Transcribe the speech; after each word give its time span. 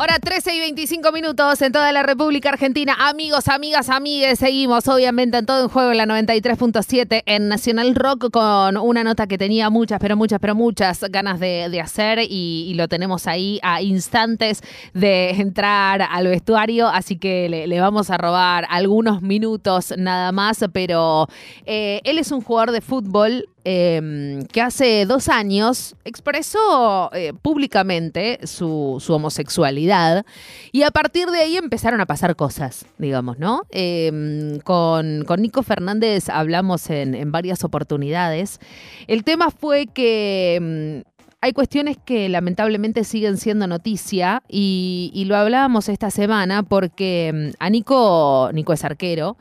Hora 0.00 0.20
13 0.20 0.54
y 0.54 0.60
25 0.60 1.10
minutos 1.10 1.60
en 1.60 1.72
toda 1.72 1.90
la 1.90 2.04
República 2.04 2.50
Argentina. 2.50 2.94
Amigos, 3.00 3.48
amigas, 3.48 3.88
amigues, 3.88 4.38
seguimos 4.38 4.86
obviamente 4.86 5.38
en 5.38 5.44
todo 5.44 5.64
en 5.64 5.68
juego 5.68 5.90
en 5.90 5.96
la 5.96 6.06
93.7 6.06 7.24
en 7.26 7.48
Nacional 7.48 7.96
Rock 7.96 8.30
con 8.30 8.76
una 8.76 9.02
nota 9.02 9.26
que 9.26 9.36
tenía 9.38 9.70
muchas, 9.70 9.98
pero 9.98 10.16
muchas, 10.16 10.38
pero 10.38 10.54
muchas 10.54 11.00
ganas 11.10 11.40
de, 11.40 11.80
hacer 11.82 12.20
y, 12.20 12.74
lo 12.76 12.86
tenemos 12.86 13.26
ahí 13.26 13.58
a 13.64 13.82
instantes 13.82 14.62
de 14.94 15.30
entrar 15.30 16.02
al 16.08 16.28
vestuario, 16.28 16.86
así 16.86 17.16
que 17.16 17.48
le, 17.48 17.80
vamos 17.80 18.10
a 18.10 18.18
robar 18.18 18.68
algunos 18.70 19.20
minutos 19.20 19.92
nada 19.98 20.30
más, 20.30 20.64
pero 20.72 21.26
eh, 21.66 22.02
él 22.04 22.18
es 22.18 22.30
un 22.30 22.40
jugador 22.40 22.70
de 22.70 22.82
fútbol 22.82 23.48
Em, 23.70 24.46
que 24.46 24.62
hace 24.62 25.04
dos 25.04 25.28
años 25.28 25.94
expresó 26.06 27.10
eh, 27.12 27.34
públicamente 27.34 28.40
su, 28.46 28.98
homosexualidad 29.10 30.24
y 30.72 30.84
a 30.84 30.90
partir 30.90 31.28
de 31.28 31.40
ahí 31.40 31.58
empezaron 31.58 32.00
a 32.00 32.06
pasar 32.06 32.34
cosas, 32.34 32.86
digamos, 32.96 33.38
¿no? 33.38 33.64
Em, 33.68 34.58
con, 34.60 35.26
Nico 35.36 35.62
Fernández 35.62 36.30
hablamos 36.30 36.88
en, 36.88 37.30
varias 37.30 37.62
oportunidades. 37.62 38.58
El 39.06 39.22
tema 39.22 39.50
fue 39.50 39.86
que 39.86 40.54
em, 40.54 41.02
hay 41.42 41.52
cuestiones 41.52 41.98
que 42.02 42.30
lamentablemente 42.30 43.04
siguen 43.04 43.36
siendo 43.36 43.66
noticia 43.66 44.42
y, 44.48 45.10
y, 45.12 45.26
lo 45.26 45.36
hablábamos 45.36 45.90
esta 45.90 46.10
semana 46.10 46.62
porque 46.62 47.52
a 47.58 47.68
Nico, 47.68 48.48
Nico 48.54 48.72
es 48.72 48.82
arquero, 48.82 49.36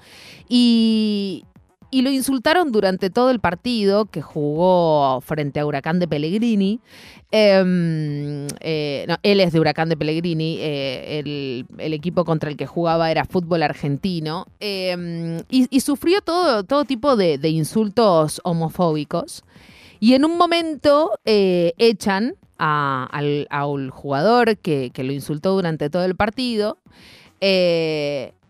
y, 0.50 1.46
y 1.90 2.02
lo 2.02 2.10
insultaron 2.10 2.72
durante 2.72 3.10
todo 3.10 3.30
el 3.30 3.40
partido 3.40 4.06
que 4.06 4.22
jugó 4.22 5.22
frente 5.22 5.60
a 5.60 5.66
Huracán 5.66 6.00
de 6.00 6.08
Pellegrini. 6.08 6.82
Em, 7.32 8.48
eh, 8.62 9.06
él 9.24 9.40
es 9.40 9.52
de 9.54 9.60
Huracán 9.60 9.90
de 9.90 9.98
Pellegrini, 9.98 10.58
eh, 10.60 11.66
el, 11.78 11.94
equipo 11.94 12.26
contra 12.26 12.50
el 12.50 12.58
que 12.58 12.66
jugaba 12.66 13.12
era 13.12 13.26
fútbol 13.26 13.64
argentino, 13.64 14.46
em, 14.60 15.40
y, 15.50 15.80
sufrió 15.82 16.22
todo, 16.22 16.64
todo 16.64 16.86
tipo 16.86 17.16
de, 17.16 17.40
insultos 17.50 18.42
homofóbicos. 18.44 19.44
Y 20.00 20.14
en 20.14 20.26
un 20.26 20.38
momento 20.38 21.20
eh, 21.26 21.74
echan 21.78 22.36
al, 22.58 23.48
jugador 23.92 24.58
que, 24.58 24.92
que, 24.94 25.04
lo 25.04 25.12
insultó 25.12 25.54
durante 25.54 25.90
todo 25.90 26.06
el 26.06 26.16
partido. 26.16 26.78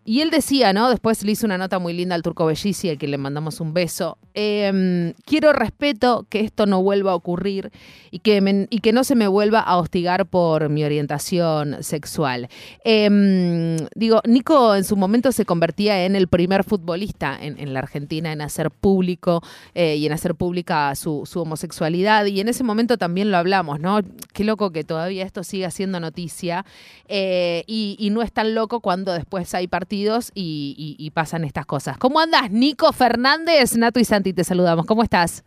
Y 0.09 0.21
él 0.21 0.29
decía, 0.29 0.71
¿no? 0.71 0.89
Después 0.89 1.21
le 1.25 1.33
hizo 1.33 1.45
una 1.45 1.57
nota 1.57 1.79
muy 1.79 1.91
linda 1.91 2.15
al 2.15 2.21
Turco 2.21 2.45
Bellici, 2.45 2.89
al 2.89 2.97
que 2.97 3.09
le 3.09 3.17
mandamos 3.17 3.59
un 3.59 3.73
beso. 3.73 4.17
Em, 4.33 5.11
quiero 5.25 5.51
respeto 5.51 6.25
que 6.29 6.39
esto 6.39 6.65
no 6.65 6.81
vuelva 6.81 7.11
a 7.11 7.15
ocurrir 7.15 7.71
y 8.09 8.19
que, 8.19 8.67
y 8.69 8.79
que 8.79 8.93
no 8.93 9.03
se 9.03 9.15
me 9.15 9.27
vuelva 9.27 9.59
a 9.59 9.75
hostigar 9.75 10.25
por 10.25 10.69
mi 10.69 10.85
orientación 10.85 11.83
sexual. 11.83 12.47
Em, 12.85 13.75
digo, 13.95 14.21
Nico 14.25 14.75
en 14.75 14.85
su 14.85 14.95
momento 14.95 15.33
se 15.33 15.43
convertía 15.43 16.05
en 16.05 16.15
el 16.15 16.29
primer 16.29 16.63
futbolista 16.63 17.37
en, 17.41 17.73
la 17.73 17.79
Argentina 17.79 18.31
en 18.31 18.41
hacer 18.41 18.71
público 18.71 19.41
eh, 19.75 19.97
y 19.97 20.05
en 20.05 20.13
hacer 20.13 20.35
pública 20.35 20.95
su, 20.95 21.27
homosexualidad. 21.35 22.27
Y 22.27 22.39
en 22.39 22.47
ese 22.47 22.63
momento 22.63 22.97
también 22.97 23.29
lo 23.29 23.35
hablamos, 23.35 23.81
¿no? 23.81 23.99
Qué 24.31 24.45
loco 24.45 24.71
que 24.71 24.85
todavía 24.85 25.25
esto 25.25 25.43
siga 25.43 25.69
siendo 25.69 25.99
noticia. 25.99 26.65
Eh, 27.09 27.65
y, 27.67 27.97
y 27.99 28.09
no 28.09 28.21
es 28.21 28.31
tan 28.31 28.55
loco 28.55 28.79
cuando 28.79 29.11
después 29.11 29.53
hay 29.53 29.67
partidos 29.67 29.96
y, 30.33 31.11
pasan 31.13 31.43
estas 31.43 31.65
cosas. 31.65 31.97
¿Cómo 31.97 32.19
andas, 32.19 32.51
Nico 32.51 32.91
Fernández? 32.93 33.75
Nato 33.75 33.99
y 33.99 34.05
Santi, 34.05 34.33
te 34.33 34.43
saludamos. 34.43 34.85
¿Cómo 34.85 35.03
estás? 35.03 35.43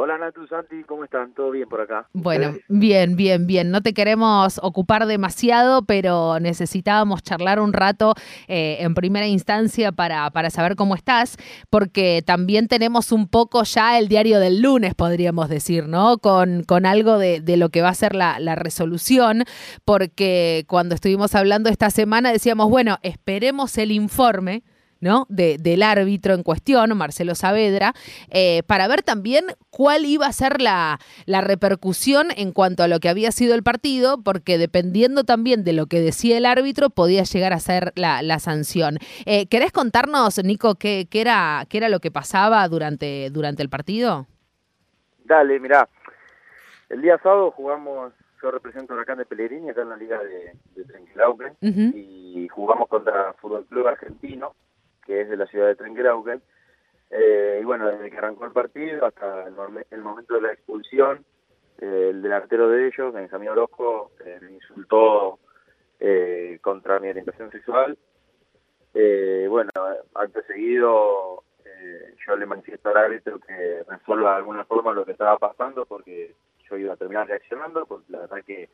Hola 0.00 0.16
Natu, 0.16 0.46
Santi, 0.46 0.84
¿cómo 0.84 1.02
están? 1.02 1.34
¿Todo 1.34 1.50
bien 1.50 1.68
por 1.68 1.80
acá? 1.80 2.06
Bueno, 2.12 2.54
bien, 2.68 3.16
bien, 3.16 3.48
bien. 3.48 3.72
No 3.72 3.80
te 3.80 3.94
queremos 3.94 4.60
ocupar 4.62 5.06
demasiado, 5.06 5.82
pero 5.86 6.38
necesitábamos 6.38 7.24
charlar 7.24 7.58
un 7.58 7.72
rato 7.72 8.14
eh, 8.46 8.76
en 8.78 8.94
primera 8.94 9.26
instancia 9.26 9.90
para, 9.90 10.30
para 10.30 10.50
saber 10.50 10.76
cómo 10.76 10.94
estás, 10.94 11.36
porque 11.68 12.22
también 12.24 12.68
tenemos 12.68 13.10
un 13.10 13.26
poco 13.26 13.64
ya 13.64 13.98
el 13.98 14.06
diario 14.06 14.38
del 14.38 14.62
lunes, 14.62 14.94
podríamos 14.94 15.48
decir, 15.48 15.88
¿no? 15.88 16.18
Con, 16.18 16.62
con 16.62 16.86
algo 16.86 17.18
de, 17.18 17.40
de 17.40 17.56
lo 17.56 17.70
que 17.70 17.82
va 17.82 17.88
a 17.88 17.94
ser 17.94 18.14
la, 18.14 18.38
la 18.38 18.54
resolución, 18.54 19.42
porque 19.84 20.64
cuando 20.68 20.94
estuvimos 20.94 21.34
hablando 21.34 21.70
esta 21.70 21.90
semana 21.90 22.30
decíamos, 22.30 22.70
bueno, 22.70 22.98
esperemos 23.02 23.76
el 23.78 23.90
informe 23.90 24.62
¿no? 25.00 25.26
De, 25.28 25.58
del 25.58 25.82
árbitro 25.82 26.34
en 26.34 26.42
cuestión, 26.42 26.96
Marcelo 26.96 27.34
Saavedra, 27.34 27.92
eh, 28.30 28.62
para 28.66 28.88
ver 28.88 29.02
también 29.02 29.46
cuál 29.70 30.04
iba 30.04 30.26
a 30.26 30.32
ser 30.32 30.60
la, 30.60 30.98
repercusión 31.26 32.28
en 32.36 32.52
cuanto 32.52 32.82
a 32.82 32.88
lo 32.88 32.98
que 32.98 33.08
había 33.08 33.30
sido 33.32 33.54
el 33.54 33.62
partido, 33.62 34.22
porque 34.22 34.58
dependiendo 34.58 35.24
también 35.24 35.64
de 35.64 35.72
lo 35.72 35.86
que 35.86 36.00
decía 36.00 36.36
el 36.36 36.46
árbitro, 36.46 36.90
podía 36.90 37.22
llegar 37.22 37.52
a 37.52 37.60
ser 37.60 37.92
la, 37.94 38.38
sanción. 38.38 38.98
Eh, 39.26 39.48
¿Querés 39.48 39.72
contarnos, 39.72 40.42
Nico, 40.44 40.76
qué, 40.76 41.06
qué, 41.10 41.20
era, 41.20 41.64
qué 41.68 41.78
era 41.78 41.88
lo 41.88 42.00
que 42.00 42.10
pasaba 42.10 42.66
durante, 42.68 43.30
durante 43.30 43.62
el 43.62 43.68
partido? 43.68 44.26
Dale, 45.24 45.58
mirá. 45.58 45.88
El 46.88 47.02
día 47.02 47.18
sábado 47.22 47.50
jugamos, 47.50 48.12
yo 48.42 48.50
represento 48.50 48.92
a 48.92 48.96
Huracán 48.96 49.18
de 49.18 49.26
Pellegrini 49.26 49.70
acá 49.70 49.82
en 49.82 49.90
la 49.90 49.96
Liga 49.96 50.18
de, 50.22 50.54
de 50.74 51.98
y 51.98 52.48
jugamos 52.48 52.88
contra 52.88 53.34
Fútbol 53.34 53.66
Club 53.66 53.88
Argentino 53.88 54.54
que 55.08 55.22
es 55.22 55.28
de 55.30 55.38
la 55.38 55.46
ciudad 55.46 55.66
de 55.66 55.74
Trenquerauquen. 55.74 56.42
Eh, 57.10 57.58
y 57.62 57.64
bueno, 57.64 57.88
desde 57.88 58.10
que 58.10 58.18
arrancó 58.18 58.44
el 58.44 58.52
partido 58.52 59.06
hasta 59.06 59.46
el, 59.46 60.02
momento 60.02 60.34
de 60.34 60.42
la 60.42 60.52
expulsión, 60.52 61.24
eh, 61.80 62.08
el 62.10 62.20
delantero 62.20 62.68
de 62.68 62.88
ellos, 62.88 63.14
Benjamín 63.14 63.48
Orozco, 63.48 64.12
eh, 64.22 64.38
me 64.42 64.52
insultó 64.52 65.38
eh, 65.98 66.58
contra 66.60 67.00
mi 67.00 67.08
orientación 67.08 67.50
sexual. 67.50 67.96
bueno, 68.92 69.70
acto 70.14 70.42
seguido 70.42 71.42
yo 72.26 72.36
le 72.36 72.44
manifiesto 72.44 72.90
al 72.90 72.96
árbitro 72.96 73.38
que 73.38 73.84
resuelva 73.88 74.32
de 74.32 74.36
alguna 74.38 74.64
forma 74.64 74.92
lo 74.92 75.06
que 75.06 75.12
estaba 75.12 75.38
pasando 75.38 75.86
porque 75.86 76.34
yo 76.68 76.76
iba 76.76 76.92
a 76.92 76.96
terminar 76.96 77.26
reaccionando, 77.26 77.86
porque 77.86 78.12
la 78.12 78.20
verdad 78.20 78.44
que 78.44 78.68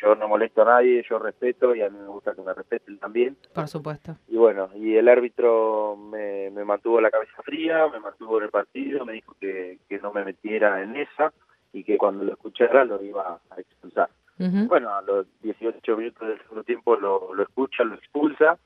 yo 0.00 0.14
no 0.14 0.28
molesto 0.28 0.62
a 0.62 0.66
nadie, 0.66 1.04
yo 1.08 1.18
respeto 1.18 1.74
y 1.74 1.82
a 1.82 1.90
mí 1.90 1.98
me 1.98 2.08
gusta 2.08 2.34
que 2.34 2.42
me 2.42 2.54
respeten 2.54 2.98
también. 2.98 3.36
Por 3.52 3.68
supuesto. 3.68 4.16
Y 4.28 4.36
bueno, 4.36 4.70
y 4.74 4.96
el 4.96 5.08
árbitro 5.08 5.96
me, 5.96 6.50
me 6.50 6.64
mantuvo 6.64 7.00
la 7.00 7.10
cabeza 7.10 7.42
fría, 7.42 7.86
me 7.88 8.00
mantuvo 8.00 8.38
en 8.38 8.44
el 8.44 8.50
partido, 8.50 9.04
me 9.04 9.14
dijo 9.14 9.34
que, 9.40 9.78
que 9.88 9.98
no 9.98 10.12
me 10.12 10.24
metiera 10.24 10.82
en 10.82 10.96
esa 10.96 11.32
y 11.72 11.84
que 11.84 11.98
cuando 11.98 12.24
lo 12.24 12.32
escuchara 12.32 12.84
lo 12.84 13.02
iba 13.02 13.40
a 13.50 13.60
expulsar. 13.60 14.08
Bueno, 14.36 14.92
a 14.92 15.00
los 15.00 15.26
18 15.42 15.96
minutos 15.96 16.26
del 16.26 16.40
segundo 16.42 16.64
tiempo 16.64 16.96
lo, 16.96 17.32
lo 17.34 17.42
escucha, 17.44 17.84
lo 17.84 17.94
expulsa 17.94 18.58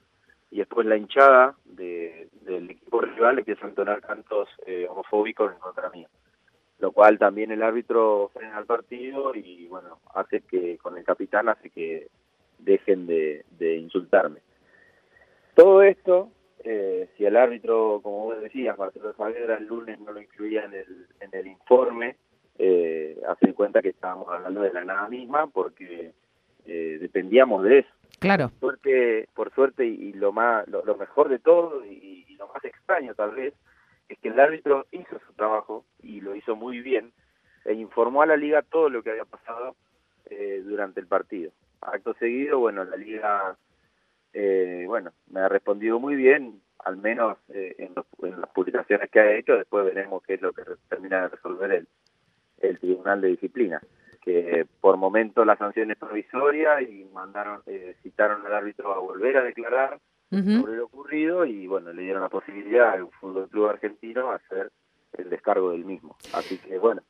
y 0.51 0.59
después 0.59 0.87
la 0.87 0.97
hinchada 0.97 1.57
de, 1.67 2.29
del 2.41 2.71
equipo 2.71 3.03
rival 3.03 3.39
empieza 3.39 3.67
a 3.67 3.69
entonar 3.69 4.01
cantos 4.01 4.49
eh, 4.67 4.87
homofóbicos 4.89 5.53
en 5.53 5.59
contra 5.59 5.91
mía 5.91 6.09
lo 6.79 6.93
cual 6.93 7.19
también 7.19 7.51
el 7.51 7.63
árbitro 7.63 8.31
frena 8.33 8.59
el 8.59 8.67
partido 8.67 9.35
y 9.35 9.67
bueno, 9.67 9.99
hace 10.15 10.43
que 10.43 10.79
con 10.79 10.97
el 10.97 11.05
capitán 11.05 11.49
hace 11.49 11.71
que 11.71 12.09
dejen 12.59 13.07
de, 13.07 13.45
insultarme. 13.77 14.41
Todo 15.55 15.83
esto, 15.83 16.31
eh, 16.65 17.09
si 17.17 17.25
el 17.25 17.37
árbitro, 17.37 18.01
como 18.03 18.27
vos 18.27 18.41
decías, 18.41 18.79
Marcelo 18.79 19.13
Saavedra 19.15 19.57
el 19.57 19.67
lunes 19.67 19.99
no 20.01 20.13
lo 20.13 20.21
incluía 20.21 20.65
en 20.65 20.75
el, 20.75 21.07
en 21.21 21.31
el 21.33 21.47
informe, 21.49 22.17
eh, 22.59 23.21
hace 23.29 23.55
cuenta 23.55 23.83
que 23.83 23.91
estábamos 23.91 24.29
hablando 24.29 24.63
de 24.63 24.73
la 24.73 24.85
nada 24.85 25.09
misma 25.09 25.47
porque 25.49 26.13
eh, 26.67 26.99
dependíamos 27.01 27.65
de 27.65 27.81
eso. 27.81 27.89
Claro. 28.21 28.51
Por 28.61 28.73
suerte, 28.73 29.29
por 29.35 29.55
suerte 29.55 29.87
y, 29.87 30.13
lo 30.13 30.33
más, 30.33 30.67
lo, 30.69 30.97
mejor 30.97 31.29
de 31.29 31.39
todo 31.39 31.85
y, 31.85 32.25
y, 32.29 32.35
lo 32.35 32.49
más 32.49 32.65
extraño 32.65 33.15
tal 33.15 33.33
vez 33.33 33.55
es 34.09 34.19
que 34.19 34.29
el 34.29 34.41
árbitro 34.41 34.87
hizo 34.91 35.19
su 35.27 35.33
trabajo 35.35 35.85
y 36.03 36.21
lo 36.21 36.35
hizo 36.35 36.57
muy 36.57 36.81
bien 36.81 37.13
e 37.65 37.75
informó 37.75 38.23
a 38.23 38.27
la 38.27 38.37
liga 38.37 38.63
todo 38.63 38.89
lo 38.89 39.03
que 39.03 39.11
había 39.11 39.25
pasado 39.25 39.77
eh, 40.31 40.63
durante 40.65 41.01
el 41.01 41.07
partido. 41.07 41.53
Acto 41.81 42.15
seguido, 42.15 42.59
bueno, 42.59 42.85
la 42.85 42.97
liga, 42.97 43.57
eh, 44.33 44.85
bueno, 44.87 45.13
me 45.31 45.41
ha 45.41 45.49
respondido 45.49 45.99
muy 46.01 46.17
bien, 46.17 46.61
al 46.79 46.97
menos 46.97 47.37
eh, 47.49 47.75
en, 47.79 47.95
las 48.41 48.51
publicaciones 48.51 49.11
que 49.11 49.21
ha 49.21 49.37
hecho, 49.37 49.57
después 49.57 49.85
veremos 49.85 50.23
qué 50.23 50.35
es 50.35 50.43
lo 50.43 50.53
que 50.53 50.63
termina 50.89 51.23
de 51.23 51.29
resolver 51.29 51.73
el, 51.73 51.89
Tribunal 52.81 53.21
de 53.21 53.29
Disciplina, 53.29 53.81
que 54.21 54.67
por 54.81 54.97
momento 54.97 55.45
la 55.45 55.57
sanción 55.57 55.91
es 55.91 55.97
provisoria 55.97 56.83
y 56.83 57.05
mandaron, 57.13 57.63
citaron 58.03 58.45
al 58.45 58.53
árbitro 58.53 58.93
a 58.93 58.99
volver 58.99 59.37
a 59.37 59.45
declarar 59.45 59.99
sobre 60.31 60.77
lo 60.77 60.85
ocurrido 60.87 61.45
y 61.47 61.67
bueno, 61.67 61.93
le 61.93 62.03
dieron 62.03 62.23
la 62.23 62.29
posibilidad 62.29 62.91
al 62.91 63.09
Fútbol 63.21 63.49
Club 63.49 63.69
Argentino 63.69 64.31
a 64.31 64.37
hacer 64.37 64.71
el 65.17 65.31
descargo 65.31 65.71
del 65.71 65.85
mismo. 65.85 66.17
Así 66.35 66.59
que 66.59 66.79
bueno, 66.79 67.03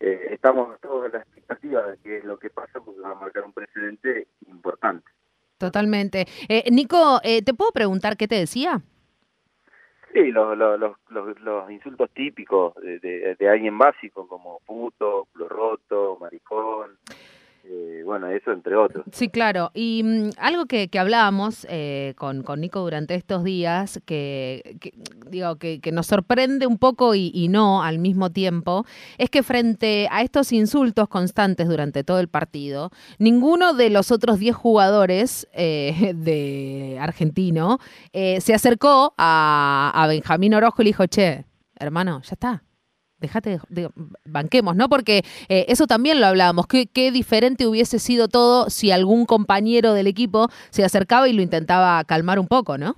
eh, 0.00 0.28
estamos 0.30 0.78
todos 0.80 1.06
en 1.06 1.12
la 1.12 1.18
expectativa 1.18 1.82
de 1.86 1.98
que 1.98 2.20
lo 2.22 2.38
que 2.38 2.50
pasa 2.50 2.80
porque 2.80 3.00
va 3.00 3.12
a 3.12 3.14
marcar 3.14 3.44
un 3.44 3.52
precedente 3.52 4.28
importante. 4.46 5.10
Totalmente. 5.58 6.26
Eh, 6.48 6.64
Nico, 6.70 7.20
eh, 7.22 7.42
¿te 7.42 7.54
puedo 7.54 7.72
preguntar 7.72 8.16
qué 8.16 8.28
te 8.28 8.34
decía? 8.36 8.82
Sí, 10.12 10.30
los, 10.30 10.56
los, 10.56 10.78
los, 11.08 11.40
los 11.40 11.70
insultos 11.70 12.08
típicos 12.10 12.74
de, 12.76 13.34
de, 13.36 13.48
alguien 13.48 13.76
básico 13.76 14.28
como 14.28 14.60
puto, 14.64 15.26
culo 15.32 15.48
roto, 15.48 16.18
maricón. 16.20 16.98
Eh, 17.66 18.02
bueno, 18.04 18.28
eso 18.28 18.52
entre 18.52 18.76
otros. 18.76 19.06
Sí, 19.10 19.28
claro. 19.28 19.70
Y 19.72 20.02
mm, 20.04 20.30
algo 20.36 20.66
que, 20.66 20.88
que 20.88 20.98
hablábamos 20.98 21.66
eh, 21.70 22.12
con, 22.16 22.42
con, 22.42 22.60
Nico 22.60 22.80
durante 22.80 23.14
estos 23.14 23.42
días, 23.42 24.00
que, 24.04 24.76
digo 25.30 25.56
que, 25.56 25.80
nos 25.92 26.06
sorprende 26.06 26.66
un 26.66 26.76
poco 26.76 27.14
y, 27.14 27.48
no 27.48 27.82
al 27.82 27.98
mismo 27.98 28.30
tiempo, 28.30 28.84
es 29.16 29.30
que 29.30 29.42
frente 29.42 30.08
a 30.10 30.22
estos 30.22 30.52
insultos 30.52 31.08
constantes 31.08 31.68
durante 31.68 32.04
todo 32.04 32.20
el 32.20 32.28
partido, 32.28 32.90
ninguno 33.18 33.72
de 33.72 33.88
los 33.88 34.10
otros 34.10 34.38
10 34.38 34.54
jugadores 34.54 35.48
eh, 35.52 36.12
de 36.14 36.98
argentino 37.00 37.78
se 38.12 38.54
acercó 38.54 39.14
a, 39.16 39.90
a 39.94 40.06
Benjamín 40.06 40.54
Orojo 40.54 40.82
y 40.82 40.84
le 40.84 40.88
dijo, 40.90 41.06
che, 41.06 41.44
hermano, 41.78 42.20
ya 42.22 42.32
está 42.32 42.62
Dejate 43.18 43.58
de, 43.68 43.88
banquemos, 44.24 44.76
¿no? 44.76 44.88
Porque 44.88 45.22
eh, 45.48 45.66
eso 45.68 45.86
también 45.86 46.20
lo 46.20 46.26
hablábamos. 46.26 46.66
¿Qué, 46.66 46.86
¿Qué, 46.86 47.10
diferente 47.10 47.66
hubiese 47.66 47.98
sido 47.98 48.28
todo 48.28 48.70
si 48.70 48.90
algún 48.90 49.24
compañero 49.24 49.92
del 49.94 50.06
equipo 50.06 50.48
se 50.70 50.84
acercaba 50.84 51.28
y 51.28 51.32
lo 51.32 51.42
intentaba 51.42 52.02
calmar 52.04 52.38
un 52.38 52.48
poco, 52.48 52.76
¿no? 52.76 52.96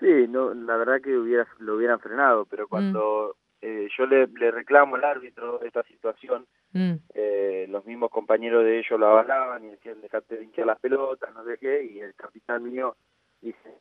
Sí, 0.00 0.26
no, 0.28 0.52
la 0.52 0.76
verdad 0.76 1.00
que 1.00 1.16
hubiera, 1.16 1.46
lo 1.58 1.76
hubieran 1.76 2.00
frenado, 2.00 2.44
pero 2.44 2.64
mm. 2.64 2.68
cuando 2.68 3.36
mm. 3.62 3.66
eh, 3.66 3.88
yo 3.96 4.06
le, 4.06 4.26
le, 4.26 4.50
reclamo 4.50 4.96
al 4.96 5.04
árbitro 5.04 5.62
esta 5.62 5.82
situación, 5.84 6.46
mm. 6.72 6.92
eh, 7.14 7.66
los 7.70 7.84
mismos 7.86 8.10
compañeros 8.10 8.64
de 8.64 8.78
ellos 8.78 9.00
lo 9.00 9.06
avalaban 9.06 9.64
y 9.64 9.70
decían 9.70 10.00
dejate 10.02 10.36
de 10.36 10.44
hinchar 10.44 10.66
las 10.66 10.78
pelotas, 10.78 11.32
no 11.34 11.44
sé 11.44 11.56
qué, 11.58 11.84
y 11.84 12.00
el 12.00 12.14
capitán 12.14 12.62
mío 12.62 12.96
dice, 13.40 13.80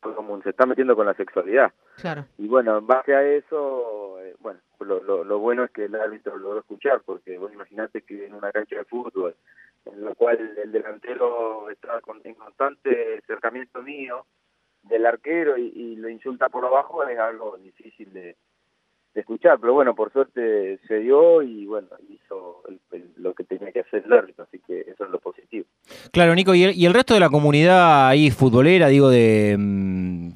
como 0.00 0.40
se 0.42 0.50
está 0.50 0.66
metiendo 0.66 0.96
con 0.96 1.06
la 1.06 1.14
sexualidad. 1.14 1.72
Claro. 1.96 2.26
Y 2.38 2.48
bueno, 2.48 2.78
en 2.78 2.86
base 2.86 3.14
a 3.14 3.22
eso, 3.22 4.20
eh, 4.20 4.34
bueno, 4.40 4.60
lo, 4.80 5.02
lo, 5.02 5.24
lo, 5.24 5.38
bueno 5.38 5.64
es 5.64 5.70
que 5.70 5.84
el 5.84 5.94
árbitro 5.94 6.36
lo 6.36 6.44
logró 6.44 6.60
escuchar, 6.60 7.02
porque 7.04 7.38
vos 7.38 7.52
imaginate 7.52 8.02
que 8.02 8.26
en 8.26 8.34
una 8.34 8.50
cancha 8.52 8.76
de 8.76 8.84
fútbol, 8.84 9.34
en 9.84 10.04
la 10.04 10.14
cual 10.14 10.38
el 10.62 10.72
delantero 10.72 11.70
está 11.70 12.00
con, 12.00 12.20
en 12.24 12.34
constante 12.34 13.18
acercamiento 13.18 13.82
mío, 13.82 14.26
del 14.82 15.04
arquero 15.04 15.58
y, 15.58 15.66
y, 15.74 15.96
lo 15.96 16.08
insulta 16.08 16.48
por 16.48 16.64
abajo, 16.64 17.04
es 17.04 17.18
algo 17.18 17.58
difícil 17.58 18.12
de, 18.14 18.36
de 19.14 19.20
escuchar, 19.20 19.58
pero 19.60 19.74
bueno, 19.74 19.94
por 19.94 20.12
suerte 20.12 20.78
se 20.86 20.98
dio 21.00 21.42
y 21.42 21.66
bueno, 21.66 21.88
hizo 22.08 22.62
el, 22.68 22.80
el, 22.92 23.12
lo 23.16 23.34
que 23.34 23.44
tenía 23.44 23.72
que 23.72 23.80
hacer 23.80 24.04
el 24.04 24.12
árbitro, 24.12 24.44
así 24.44 24.58
que 24.60 24.80
eso 24.80 25.04
es 25.04 25.10
lo. 25.10 25.19
Claro, 26.12 26.34
Nico, 26.34 26.54
y 26.54 26.64
el, 26.64 26.76
y 26.76 26.86
el 26.86 26.94
resto 26.94 27.14
de 27.14 27.20
la 27.20 27.30
comunidad 27.30 28.08
ahí 28.08 28.30
futbolera, 28.30 28.88
digo, 28.88 29.08
de 29.10 29.56
mm, 29.58 30.28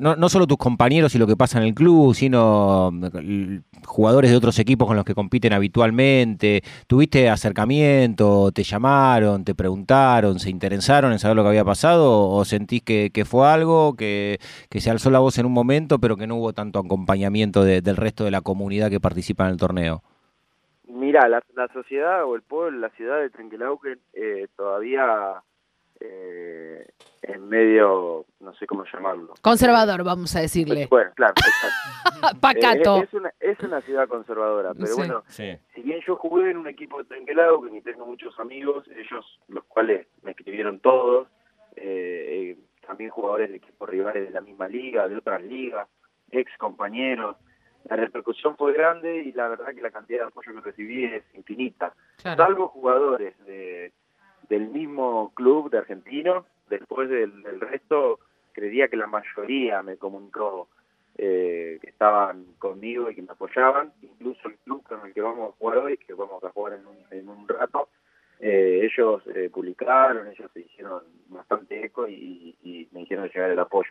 no, 0.00 0.16
no 0.16 0.28
solo 0.28 0.46
tus 0.46 0.56
compañeros 0.56 1.14
y 1.14 1.18
lo 1.18 1.26
que 1.26 1.36
pasa 1.36 1.58
en 1.58 1.64
el 1.64 1.74
club, 1.74 2.14
sino 2.14 2.90
mm, 2.92 3.58
jugadores 3.84 4.30
de 4.30 4.36
otros 4.36 4.58
equipos 4.58 4.88
con 4.88 4.96
los 4.96 5.04
que 5.04 5.14
compiten 5.14 5.52
habitualmente, 5.52 6.62
¿tuviste 6.86 7.28
acercamiento, 7.28 8.50
te 8.52 8.62
llamaron, 8.62 9.44
te 9.44 9.54
preguntaron, 9.54 10.38
se 10.38 10.50
interesaron 10.50 11.12
en 11.12 11.18
saber 11.18 11.36
lo 11.36 11.42
que 11.42 11.50
había 11.50 11.64
pasado 11.64 12.28
o 12.28 12.44
sentís 12.44 12.82
que, 12.82 13.24
fue 13.26 13.48
algo, 13.48 13.94
que, 13.94 14.40
se 14.70 14.90
alzó 14.90 15.10
la 15.10 15.18
voz 15.18 15.38
en 15.38 15.46
un 15.46 15.52
momento, 15.52 15.98
pero 15.98 16.16
que 16.16 16.26
no 16.26 16.36
hubo 16.36 16.52
tanto 16.52 16.78
acompañamiento 16.78 17.62
de, 17.64 17.82
del 17.82 17.96
resto 17.96 18.24
de 18.24 18.30
la 18.30 18.40
comunidad 18.40 18.90
que 18.90 19.00
participa 19.00 19.44
en 19.44 19.50
el 19.50 19.56
torneo? 19.56 20.02
Mira, 21.20 21.28
la, 21.28 21.44
la 21.54 21.72
sociedad 21.72 22.24
o 22.24 22.34
el 22.34 22.42
pueblo, 22.42 22.78
la 22.78 22.88
ciudad 22.90 23.20
de 23.20 23.30
Trenquelauquen 23.30 24.00
eh, 24.14 24.48
todavía 24.56 25.42
eh, 26.00 26.86
en 27.22 27.48
medio, 27.48 28.24
no 28.40 28.54
sé 28.54 28.66
cómo 28.66 28.84
llamarlo. 28.90 29.34
Conservador, 29.42 30.02
vamos 30.02 30.34
a 30.36 30.40
decirle. 30.40 30.86
Bueno, 30.88 31.10
claro, 31.14 31.34
exacto. 31.36 32.38
Pacato. 32.40 32.96
Eh, 32.98 33.04
es, 33.04 33.14
una, 33.14 33.32
es 33.38 33.60
una 33.60 33.80
ciudad 33.82 34.08
conservadora, 34.08 34.72
pero 34.72 34.86
sí. 34.86 34.94
bueno, 34.96 35.22
sí. 35.28 35.58
si 35.74 35.82
bien 35.82 36.00
yo 36.06 36.16
jugué 36.16 36.50
en 36.50 36.56
un 36.56 36.68
equipo 36.68 36.98
de 36.98 37.04
Trenquelauquen 37.04 37.76
y 37.76 37.82
tengo 37.82 38.06
muchos 38.06 38.38
amigos, 38.40 38.86
ellos, 38.88 39.40
los 39.48 39.64
cuales 39.64 40.06
me 40.22 40.30
escribieron 40.30 40.80
todos, 40.80 41.28
eh, 41.76 42.56
también 42.86 43.10
jugadores 43.10 43.50
de 43.50 43.56
equipos 43.56 43.88
rivales 43.88 44.26
de 44.26 44.30
la 44.30 44.40
misma 44.40 44.68
liga, 44.68 45.06
de 45.06 45.18
otras 45.18 45.42
ligas, 45.42 45.86
ex 46.30 46.50
compañeros, 46.56 47.36
la 47.88 47.96
repercusión 47.96 48.56
fue 48.56 48.72
grande 48.72 49.22
y 49.22 49.32
la 49.32 49.48
verdad 49.48 49.74
que 49.74 49.80
la 49.80 49.90
cantidad 49.90 50.20
de 50.20 50.26
apoyo 50.26 50.54
que 50.54 50.60
recibí 50.60 51.04
es 51.04 51.24
infinita. 51.34 51.94
Claro. 52.22 52.44
Salvo 52.44 52.68
jugadores 52.68 53.34
de, 53.46 53.92
del 54.48 54.68
mismo 54.68 55.32
club 55.34 55.70
de 55.70 55.78
argentinos, 55.78 56.44
después 56.68 57.08
del, 57.08 57.42
del, 57.42 57.60
resto, 57.60 58.20
creía 58.52 58.88
que 58.88 58.96
la 58.96 59.06
mayoría 59.06 59.82
me 59.82 59.96
comunicó 59.96 60.68
eh, 61.16 61.78
que 61.80 61.90
estaban 61.90 62.44
conmigo 62.58 63.10
y 63.10 63.14
que 63.14 63.22
me 63.22 63.32
apoyaban, 63.32 63.92
incluso 64.02 64.48
el 64.48 64.56
club 64.58 64.82
con 64.86 65.06
el 65.06 65.12
que 65.12 65.20
vamos 65.20 65.50
a 65.50 65.56
jugar 65.58 65.78
hoy, 65.78 65.96
que 65.98 66.14
vamos 66.14 66.42
a 66.44 66.50
jugar 66.50 66.74
en 66.74 66.86
un, 66.86 66.96
en 67.10 67.28
un 67.28 67.48
rato, 67.48 67.88
eh, 68.38 68.80
ellos 68.82 69.22
eh, 69.34 69.50
publicaron, 69.52 70.28
ellos 70.28 70.50
se 70.52 70.60
hicieron 70.60 71.02
bastante 71.28 71.84
eco 71.84 72.08
y, 72.08 72.56
y 72.62 72.88
me 72.92 73.02
hicieron 73.02 73.28
llegar 73.28 73.50
el 73.50 73.58
apoyo. 73.58 73.90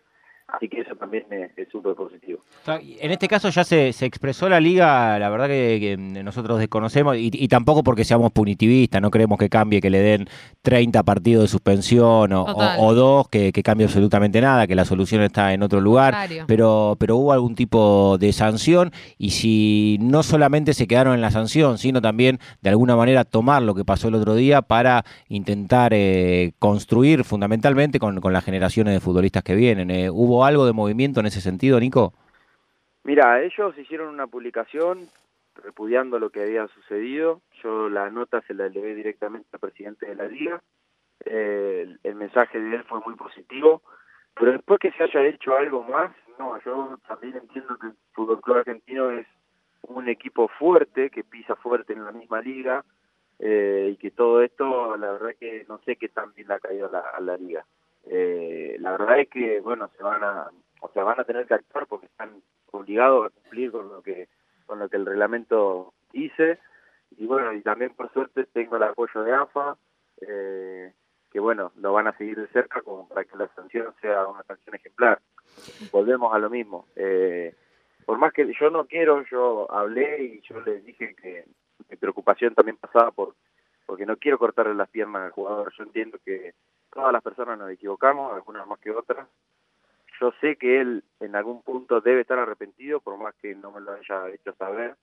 Así 0.51 0.67
que 0.67 0.81
eso 0.81 0.95
también 0.95 1.25
es 1.55 1.69
súper 1.69 1.95
positivo. 1.95 2.39
En 2.67 3.11
este 3.11 3.27
caso 3.27 3.49
ya 3.49 3.63
se, 3.63 3.93
se, 3.93 4.05
expresó 4.05 4.49
la 4.49 4.59
liga, 4.59 5.17
la 5.19 5.29
verdad 5.29 5.47
que, 5.47 5.77
que 5.79 6.23
nosotros 6.23 6.59
desconocemos, 6.59 7.15
y, 7.17 7.29
y, 7.31 7.47
tampoco 7.47 7.83
porque 7.83 8.03
seamos 8.03 8.31
punitivistas, 8.31 9.01
no 9.01 9.11
creemos 9.11 9.37
que 9.37 9.49
cambie, 9.49 9.81
que 9.81 9.89
le 9.89 9.99
den 9.99 10.27
30 10.61 11.03
partidos 11.03 11.43
de 11.43 11.47
suspensión 11.47 12.33
o, 12.33 12.43
o, 12.43 12.85
o 12.85 12.93
dos, 12.93 13.29
que, 13.29 13.51
que, 13.51 13.63
cambie 13.63 13.85
absolutamente 13.85 14.41
nada, 14.41 14.67
que 14.67 14.75
la 14.75 14.85
solución 14.85 15.21
está 15.21 15.53
en 15.53 15.63
otro 15.63 15.81
lugar, 15.81 16.27
pero, 16.47 16.95
pero 16.99 17.17
hubo 17.17 17.31
algún 17.31 17.55
tipo 17.55 18.17
de 18.19 18.33
sanción, 18.33 18.91
y 19.17 19.31
si 19.31 19.97
no 20.01 20.23
solamente 20.23 20.73
se 20.73 20.87
quedaron 20.87 21.13
en 21.13 21.21
la 21.21 21.31
sanción, 21.31 21.77
sino 21.77 22.01
también 22.01 22.39
de 22.61 22.69
alguna 22.69 22.95
manera 22.95 23.23
tomar 23.23 23.61
lo 23.61 23.73
que 23.73 23.85
pasó 23.85 24.09
el 24.09 24.15
otro 24.15 24.35
día 24.35 24.61
para 24.61 25.05
intentar 25.27 25.93
eh, 25.93 26.53
construir 26.59 27.23
fundamentalmente 27.23 27.99
con, 27.99 28.19
con, 28.19 28.33
las 28.33 28.43
generaciones 28.43 28.93
de 28.93 28.99
futbolistas 28.99 29.43
que 29.43 29.55
vienen. 29.55 29.89
Eh, 29.91 30.09
algo 30.45 30.65
de 30.65 30.73
movimiento 30.73 31.19
en 31.19 31.25
ese 31.25 31.41
sentido, 31.41 31.79
Nico? 31.79 32.13
Mira, 33.03 33.41
ellos 33.41 33.77
hicieron 33.77 34.09
una 34.09 34.27
publicación 34.27 35.09
repudiando 35.55 36.19
lo 36.19 36.29
que 36.29 36.41
había 36.41 36.67
sucedido. 36.67 37.41
Yo 37.63 37.89
la 37.89 38.09
nota 38.09 38.41
se 38.41 38.53
la 38.53 38.67
elevé 38.67 38.95
directamente 38.95 39.47
al 39.53 39.59
presidente 39.59 40.05
de 40.05 40.15
la 40.15 40.27
liga. 40.27 40.61
Eh, 41.25 41.97
el, 42.03 42.15
mensaje 42.15 42.59
de 42.59 42.75
él 42.75 42.83
fue 42.83 42.99
muy 43.01 43.15
positivo. 43.15 43.81
Pero 44.35 44.53
después 44.53 44.79
que 44.79 44.91
se 44.91 45.03
haya 45.03 45.25
hecho 45.25 45.55
algo 45.55 45.83
más, 45.83 46.11
no, 46.37 46.59
yo 46.63 46.97
también 47.07 47.35
entiendo 47.35 47.77
que 47.77 47.87
el 47.87 47.93
Fútbol 48.13 48.41
Club 48.41 48.57
Argentino 48.57 49.11
es 49.11 49.27
un 49.81 50.07
equipo 50.07 50.47
fuerte, 50.47 51.09
que 51.09 51.23
pisa 51.23 51.55
fuerte 51.55 51.93
en 51.93 52.05
la 52.05 52.11
misma 52.11 52.41
liga, 52.41 52.85
eh, 53.39 53.89
y 53.93 53.97
que 53.97 54.11
todo 54.11 54.41
esto, 54.41 54.95
la 54.97 55.11
verdad 55.13 55.35
que 55.39 55.65
no 55.67 55.79
sé 55.79 55.95
qué 55.95 56.09
tan 56.09 56.33
bien 56.33 56.47
le 56.47 56.53
ha 56.53 56.59
caído 56.59 56.89
a 56.95 57.17
a 57.17 57.19
la 57.19 57.37
liga. 57.37 57.65
Eh, 58.05 58.77
la 58.79 58.91
verdad 58.91 59.19
es 59.19 59.29
que 59.29 59.59
bueno 59.59 59.89
se 59.97 60.03
van 60.03 60.23
a 60.23 60.49
o 60.81 60.89
sea 60.89 61.03
van 61.03 61.19
a 61.19 61.25
tener 61.25 61.45
que 61.45 61.53
actuar 61.53 61.85
porque 61.87 62.07
están 62.07 62.41
obligados 62.71 63.27
a 63.27 63.29
cumplir 63.29 63.71
con 63.71 63.89
lo 63.89 64.01
que 64.01 64.27
con 64.65 64.79
lo 64.79 64.89
que 64.89 64.97
el 64.97 65.05
reglamento 65.05 65.93
dice. 66.11 66.59
Y 67.17 67.25
bueno 67.25 67.53
y 67.53 67.61
también 67.61 67.93
por 67.93 68.11
suerte 68.13 68.45
tengo 68.45 68.77
el 68.77 68.83
apoyo 68.83 69.23
de 69.23 69.33
AFA 69.33 69.77
eh, 70.21 70.93
que 71.31 71.39
bueno 71.39 71.71
lo 71.77 71.93
van 71.93 72.07
a 72.07 72.17
seguir 72.17 72.39
de 72.39 72.47
cerca 72.47 72.81
como 72.81 73.07
para 73.07 73.23
que 73.23 73.37
la 73.37 73.47
sanción 73.55 73.93
sea 74.01 74.27
una 74.27 74.43
sanción 74.43 74.75
ejemplar. 74.75 75.19
Volvemos 75.91 76.33
a 76.33 76.39
lo 76.39 76.49
mismo. 76.49 76.85
Eh, 76.95 77.53
por 78.05 78.17
más 78.17 78.33
que 78.33 78.51
yo 78.59 78.69
no 78.69 78.85
quiero 78.85 79.23
yo 79.25 79.71
hablé 79.71 80.23
y 80.23 80.41
yo 80.41 80.61
les 80.61 80.83
dije 80.83 81.15
que 81.15 81.45
mi 81.89 81.95
preocupación 81.97 82.55
también 82.55 82.77
pasaba 82.77 83.11
por 83.11 83.35
porque 83.85 84.05
no 84.05 84.17
quiero 84.17 84.37
cortarle 84.37 84.75
las 84.75 84.89
piernas 84.89 85.23
al 85.23 85.31
jugador. 85.31 85.73
Yo 85.75 85.83
entiendo 85.83 86.19
que 86.23 86.53
todas 86.91 87.13
las 87.13 87.23
personas 87.23 87.57
nos 87.57 87.69
equivocamos, 87.71 88.33
algunas 88.33 88.67
más 88.67 88.79
que 88.79 88.91
otras. 88.91 89.27
Yo 90.19 90.31
sé 90.41 90.57
que 90.57 90.81
él 90.81 91.03
en 91.19 91.35
algún 91.35 91.61
punto 91.61 92.01
debe 92.01 92.21
estar 92.21 92.39
arrepentido, 92.39 92.99
por 92.99 93.17
más 93.17 93.33
que 93.35 93.55
no 93.55 93.71
me 93.71 93.81
lo 93.81 93.93
haya 93.93 94.29
hecho 94.29 94.53
saber. 94.55 94.95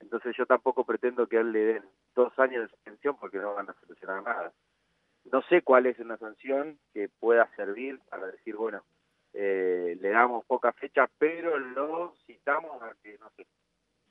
Entonces 0.00 0.34
yo 0.36 0.46
tampoco 0.46 0.84
pretendo 0.84 1.26
que 1.26 1.36
a 1.36 1.40
él 1.40 1.52
le 1.52 1.64
den 1.64 1.84
dos 2.14 2.36
años 2.38 2.62
de 2.62 2.68
suspensión 2.68 3.16
porque 3.18 3.38
no 3.38 3.54
van 3.54 3.68
a 3.68 3.74
solucionar 3.74 4.22
nada. 4.22 4.52
No 5.30 5.42
sé 5.42 5.62
cuál 5.62 5.86
es 5.86 5.98
una 5.98 6.16
sanción 6.18 6.78
que 6.92 7.08
pueda 7.08 7.48
servir 7.56 7.98
para 8.10 8.26
decir, 8.26 8.56
bueno, 8.56 8.82
eh, 9.32 9.96
le 10.00 10.10
damos 10.10 10.44
poca 10.44 10.72
fecha, 10.72 11.08
pero 11.18 11.58
lo 11.58 12.14
citamos 12.26 12.82
a 12.82 12.94
que, 13.02 13.18
no 13.18 13.30
sé, 13.30 13.46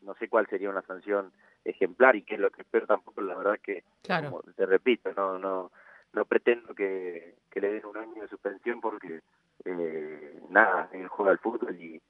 no 0.01 0.15
sé 0.15 0.27
cuál 0.27 0.47
sería 0.47 0.69
una 0.69 0.81
sanción 0.81 1.31
ejemplar 1.63 2.15
y 2.15 2.23
que 2.23 2.35
es 2.35 2.41
lo 2.41 2.51
que 2.51 2.61
espero 2.61 2.85
tampoco, 2.85 3.21
la 3.21 3.35
verdad 3.35 3.59
que, 3.63 3.83
claro. 4.01 4.31
como 4.31 4.53
te 4.53 4.65
repito, 4.65 5.13
no, 5.13 5.39
no, 5.39 5.71
no 6.13 6.25
pretendo 6.25 6.73
que, 6.73 7.35
que, 7.49 7.59
le 7.59 7.73
den 7.73 7.85
un 7.85 7.97
año 7.97 8.21
de 8.21 8.27
suspensión 8.27 8.79
porque 8.81 9.21
eh, 9.65 10.41
nada, 10.49 10.89
él 10.93 11.07
juega 11.07 11.31
al 11.31 11.39
fútbol 11.39 11.75
y, 11.79 12.01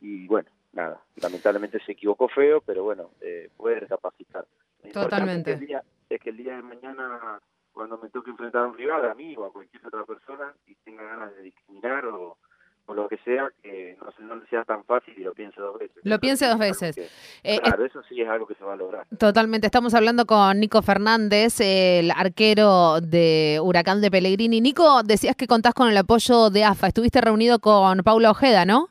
y 0.00 0.26
bueno, 0.26 0.48
nada, 0.72 1.02
lamentablemente 1.16 1.80
se 1.80 1.92
equivocó 1.92 2.28
feo, 2.28 2.60
pero 2.60 2.84
bueno, 2.84 3.10
eh, 3.20 3.50
puede 3.56 3.80
recapacitar. 3.80 4.46
Totalmente. 4.92 5.52
Es 5.52 5.58
que, 5.58 5.66
día, 5.66 5.82
es 6.08 6.20
que, 6.20 6.30
el 6.30 6.36
día, 6.36 6.56
de 6.56 6.62
mañana, 6.62 7.40
cuando 7.72 7.98
me 7.98 8.08
toque 8.10 8.30
enfrentar 8.30 8.62
a 8.62 8.68
un 8.68 8.76
rival, 8.76 9.10
a 9.10 9.14
mí 9.14 9.34
o 9.36 9.44
a 9.44 9.52
cualquier 9.52 9.86
otra 9.86 10.04
persona, 10.04 10.54
y 10.66 10.74
tenga 10.76 11.02
ganas 11.02 11.34
de 11.34 11.42
discriminar 11.42 12.06
o, 12.06 12.38
o 12.86 12.94
lo 12.94 13.08
que 13.08 13.18
sea, 13.18 13.50
que 13.62 13.96
no, 14.20 14.36
no 14.36 14.46
sea 14.46 14.64
tan 14.64 14.84
fácil 14.84 15.14
y 15.16 15.24
lo 15.24 15.34
piense 15.34 15.60
dos 15.60 15.78
veces. 15.78 15.96
Lo 16.04 16.18
piense 16.18 16.46
dos 16.46 16.58
veces. 16.58 16.96
Eh, 17.42 17.58
claro, 17.62 17.84
eso 17.84 18.02
sí 18.04 18.20
es 18.20 18.28
algo 18.28 18.46
que 18.46 18.54
se 18.54 18.64
va 18.64 18.74
a 18.74 18.76
lograr. 18.76 19.06
Totalmente. 19.18 19.66
Estamos 19.66 19.94
hablando 19.94 20.24
con 20.24 20.60
Nico 20.60 20.80
Fernández, 20.82 21.60
el 21.60 22.10
arquero 22.12 23.00
de 23.00 23.58
Huracán 23.62 24.00
de 24.00 24.10
Pellegrini. 24.10 24.60
Nico, 24.60 25.02
decías 25.02 25.36
que 25.36 25.46
contás 25.46 25.74
con 25.74 25.88
el 25.88 25.96
apoyo 25.96 26.50
de 26.50 26.64
AFA. 26.64 26.88
Estuviste 26.88 27.20
reunido 27.20 27.58
con 27.58 27.98
Paula 27.98 28.30
Ojeda, 28.30 28.64
¿no? 28.64 28.88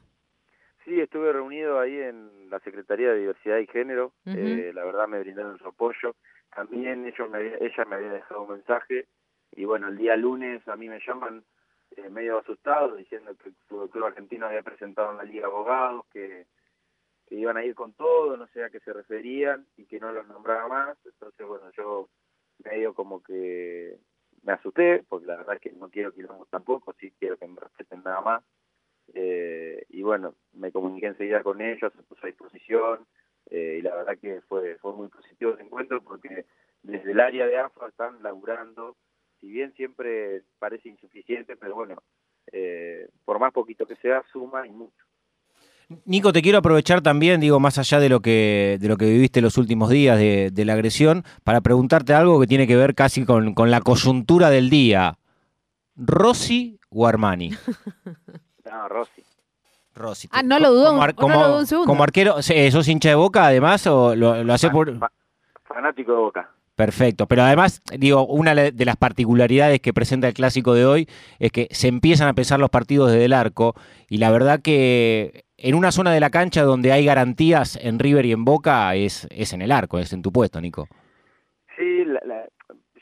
Sí, 0.83 0.99
estuve 0.99 1.31
reunido 1.31 1.79
ahí 1.79 1.97
en 1.97 2.49
la 2.49 2.59
Secretaría 2.59 3.09
de 3.11 3.19
Diversidad 3.19 3.57
y 3.57 3.67
Género. 3.67 4.11
Eh, 4.25 4.71
la 4.73 4.83
verdad 4.83 5.07
me 5.07 5.19
brindaron 5.19 5.57
su 5.57 5.67
apoyo. 5.67 6.15
También 6.53 7.05
ellos 7.05 7.29
me 7.29 7.39
ella 7.59 7.85
me 7.89 7.95
había 7.95 8.11
dejado 8.11 8.43
un 8.43 8.51
mensaje 8.51 9.07
y 9.55 9.65
bueno, 9.65 9.87
el 9.87 9.97
día 9.97 10.15
lunes 10.15 10.65
a 10.67 10.75
mí 10.75 10.87
me 10.87 10.99
llaman 11.05 11.43
eh, 11.97 12.09
medio 12.09 12.39
asustado, 12.39 12.95
diciendo 12.95 13.35
que 13.35 13.49
el 13.49 13.55
Club 13.89 14.05
Argentino 14.05 14.47
había 14.47 14.63
presentado 14.63 15.11
en 15.11 15.17
la 15.17 15.23
Liga 15.23 15.47
Abogados, 15.47 16.05
que, 16.11 16.47
iban 17.31 17.57
a 17.57 17.65
ir 17.65 17.73
con 17.73 17.93
todo, 17.93 18.37
no 18.37 18.47
sé 18.47 18.63
a 18.63 18.69
qué 18.69 18.79
se 18.79 18.93
referían 18.93 19.65
y 19.77 19.85
que 19.85 19.99
no 19.99 20.11
los 20.11 20.27
nombraba 20.27 20.67
más. 20.67 20.97
Entonces, 21.05 21.45
bueno, 21.45 21.71
yo 21.71 22.07
medio 22.63 22.93
como 22.93 23.21
que 23.21 23.97
me 24.43 24.53
asusté, 24.53 25.03
porque 25.09 25.25
la 25.25 25.37
verdad 25.37 25.55
es 25.55 25.61
que 25.61 25.71
no 25.71 25.89
quiero 25.89 26.13
que 26.13 26.21
lo 26.21 26.47
tampoco, 26.51 26.93
sí 26.99 27.11
quiero 27.19 27.37
que 27.37 27.47
me 27.47 27.59
respeten 27.59 28.03
nada 28.03 28.21
más. 28.21 28.43
Eh, 29.13 29.85
y 29.89 30.01
bueno, 30.03 30.35
me 30.53 30.71
comuniqué 30.71 31.07
enseguida 31.07 31.43
con 31.43 31.61
ellos, 31.61 31.91
se 31.93 32.03
puso 32.03 32.25
a 32.25 32.27
disposición 32.27 33.05
eh, 33.49 33.77
y 33.79 33.81
la 33.81 33.95
verdad 33.95 34.17
que 34.19 34.41
fue, 34.41 34.77
fue 34.77 34.93
muy 34.93 35.07
positivo 35.07 35.53
ese 35.53 35.63
encuentro 35.63 36.01
porque 36.03 36.45
desde 36.83 37.11
el 37.11 37.19
área 37.19 37.47
de 37.47 37.57
AFA 37.57 37.87
están 37.87 38.21
laburando 38.23 38.95
si 39.39 39.47
bien 39.47 39.73
siempre 39.73 40.43
parece 40.59 40.89
insuficiente, 40.89 41.55
pero 41.55 41.75
bueno, 41.75 42.01
eh, 42.51 43.09
por 43.25 43.39
más 43.39 43.51
poquito 43.53 43.85
que 43.85 43.95
sea, 43.97 44.23
suma 44.31 44.65
y 44.67 44.71
mucho. 44.71 45.05
Nico, 46.05 46.33
te 46.33 46.41
quiero 46.41 46.57
aprovechar 46.57 47.01
también, 47.01 47.39
digo, 47.39 47.59
más 47.59 47.77
allá 47.77 47.99
de 47.99 48.09
lo 48.09 48.19
que, 48.19 48.77
de 48.79 48.87
lo 48.87 48.97
que 48.97 49.05
viviste 49.05 49.41
los 49.41 49.57
últimos 49.57 49.89
días 49.89 50.17
de, 50.17 50.65
la 50.65 50.73
agresión, 50.73 51.23
para 51.43 51.61
preguntarte 51.61 52.13
algo 52.13 52.39
que 52.39 52.47
tiene 52.47 52.65
que 52.65 52.75
ver 52.75 52.95
casi 52.95 53.23
con, 53.23 53.53
la 53.55 53.81
coyuntura 53.81 54.49
del 54.49 54.69
día. 54.69 55.17
¿Rossi 55.95 56.79
o 56.89 57.07
Armani? 57.07 57.51
No, 58.65 58.89
Rossi. 58.89 59.23
Rossi. 59.93 60.27
Ah, 60.31 60.41
no 60.41 60.59
lo 60.59 60.73
dudo, 60.73 60.99
como, 61.15 61.85
Como 61.85 62.03
arquero, 62.03 62.41
¿sos 62.41 62.87
hincha 62.87 63.09
de 63.09 63.15
Boca 63.15 63.45
además 63.45 63.85
o 63.85 64.15
lo, 64.15 64.43
lo 64.43 64.53
hace 64.53 64.71
por...? 64.71 64.91
Fanático 65.63 66.11
de 66.11 66.17
Boca. 66.17 66.49
Perfecto, 66.75 67.25
pero 67.27 67.43
además, 67.43 67.81
digo, 67.97 68.27
una 68.27 68.53
de 68.53 68.85
las 68.85 68.97
particularidades 68.97 69.79
que 69.79 69.93
presenta 69.93 70.27
el 70.27 70.33
clásico 70.33 70.73
de 70.73 70.85
hoy 70.85 71.07
es 71.39 71.53
que 71.53 71.69
se 71.71 71.87
empiezan 71.87 72.27
a 72.27 72.33
pesar 72.33 72.59
los 72.59 72.69
partidos 72.69 73.11
desde 73.11 73.25
el 73.25 73.33
arco 73.33 73.75
y 74.09 74.17
la 74.17 74.29
verdad 74.29 74.59
que 74.61 75.45
en 75.57 75.75
una 75.75 75.93
zona 75.93 76.11
de 76.11 76.19
la 76.19 76.31
cancha 76.31 76.63
donde 76.63 76.91
hay 76.91 77.05
garantías 77.05 77.77
en 77.81 77.97
River 77.97 78.25
y 78.25 78.33
en 78.33 78.43
Boca 78.43 78.93
es, 78.95 79.25
es 79.31 79.53
en 79.53 79.61
el 79.61 79.71
arco, 79.71 79.99
es 79.99 80.11
en 80.11 80.21
tu 80.21 80.33
puesto, 80.33 80.59
Nico. 80.59 80.89
Sí, 81.77 82.03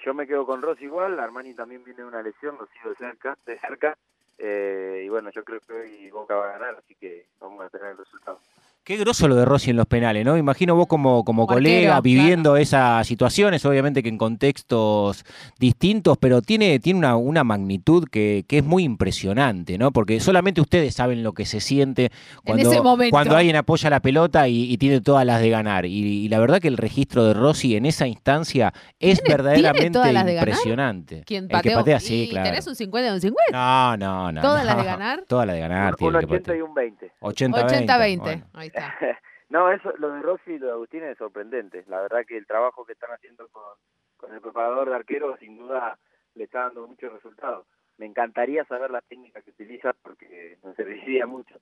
yo 0.05 0.13
me 0.13 0.27
quedo 0.27 0.45
con 0.45 0.61
Ross 0.61 0.79
igual, 0.81 1.19
Armani 1.19 1.55
también 1.55 1.83
viene 1.83 2.01
de 2.01 2.07
una 2.07 2.21
lesión, 2.21 2.57
lo 2.59 2.67
sigo 2.67 2.89
de 2.89 2.95
cerca, 2.95 3.37
de 3.45 3.57
cerca 3.57 3.97
eh, 4.37 5.03
y 5.05 5.09
bueno, 5.09 5.29
yo 5.31 5.43
creo 5.43 5.59
que 5.61 5.73
hoy 5.73 6.11
Boca 6.11 6.35
va 6.35 6.49
a 6.49 6.59
ganar, 6.59 6.75
así 6.75 6.95
que 6.95 7.27
vamos 7.39 7.63
a 7.63 7.69
tener 7.69 7.91
el 7.91 7.97
resultado. 7.97 8.39
Qué 8.85 8.97
groso 8.97 9.29
lo 9.29 9.37
de 9.37 9.45
Rossi 9.45 9.69
en 9.69 9.77
los 9.77 9.85
penales, 9.85 10.25
¿no? 10.25 10.35
Imagino 10.35 10.75
vos 10.75 10.87
como, 10.87 11.23
como 11.23 11.47
colega 11.47 12.01
viviendo 12.01 12.57
esas 12.57 13.07
situaciones, 13.07 13.63
obviamente 13.65 14.03
que 14.03 14.09
en 14.09 14.17
contextos 14.17 15.23
distintos, 15.57 16.17
pero 16.17 16.41
tiene, 16.41 16.79
tiene 16.79 16.99
una, 16.99 17.15
una 17.15 17.45
magnitud 17.45 18.09
que, 18.09 18.43
que, 18.45 18.57
es 18.57 18.63
muy 18.65 18.83
impresionante, 18.83 19.77
¿no? 19.77 19.91
Porque 19.91 20.19
solamente 20.19 20.59
ustedes 20.59 20.95
saben 20.95 21.23
lo 21.23 21.31
que 21.31 21.45
se 21.45 21.61
siente 21.61 22.11
cuando, 22.43 22.69
cuando 23.09 23.37
alguien 23.37 23.55
apoya 23.55 23.89
la 23.89 24.01
pelota 24.01 24.49
y, 24.49 24.77
tiene 24.77 24.99
todas 24.99 25.25
las 25.25 25.39
de 25.39 25.49
ganar. 25.49 25.85
Y, 25.85 26.27
la 26.27 26.39
verdad 26.39 26.59
que 26.59 26.67
el 26.67 26.75
registro 26.75 27.23
de 27.23 27.35
Rossi 27.35 27.77
en 27.77 27.85
esa 27.85 28.05
instancia 28.05 28.73
es 28.99 29.23
verdaderamente 29.23 29.97
impresionante. 30.11 31.23
¿Quién 31.25 31.47
patea? 31.47 31.77
patea 31.77 32.01
sí, 32.01 32.27
claro. 32.29 32.49
¿Tenés 32.49 32.67
un 32.67 32.75
50 32.75 33.07
y 33.07 33.13
un 33.13 33.21
50? 33.21 33.51
No, 33.53 33.95
no, 33.95 34.31
no. 34.33 34.41
¿Todas 34.41 34.65
las 34.65 34.75
de 34.75 34.83
ganar? 34.83 35.23
Todas 35.25 35.47
las 35.47 35.55
de 35.55 35.61
ganar. 35.61 35.95
Un, 36.01 36.15
80 36.17 36.55
y 36.57 36.61
un 36.61 36.73
20. 36.73 37.11
80-20. 37.21 38.72
No, 39.49 39.71
eso, 39.71 39.93
lo 39.99 40.09
de 40.09 40.21
Rossi 40.21 40.53
y 40.53 40.57
lo 40.57 40.65
de 40.65 40.71
Agustín 40.71 41.03
es 41.03 41.15
sorprendente. 41.17 41.83
La 41.87 42.01
verdad 42.01 42.25
que 42.27 42.37
el 42.37 42.47
trabajo 42.47 42.85
que 42.85 42.93
están 42.93 43.11
haciendo 43.11 43.47
con, 43.49 43.61
con 44.17 44.33
el 44.33 44.41
preparador 44.41 44.89
de 44.89 44.95
arquero 44.95 45.37
sin 45.37 45.59
duda 45.59 45.99
le 46.33 46.45
está 46.45 46.61
dando 46.61 46.87
muchos 46.87 47.13
resultados. 47.13 47.67
Me 47.97 48.07
encantaría 48.07 48.65
saber 48.65 48.89
la 48.89 49.01
técnica 49.01 49.43
que 49.43 49.51
utiliza 49.51 49.93
porque 50.01 50.57
nos 50.63 50.75
serviría 50.75 51.27
mucho. 51.27 51.59